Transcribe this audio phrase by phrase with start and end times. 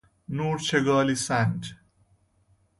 [0.29, 1.75] نورچگالی سنج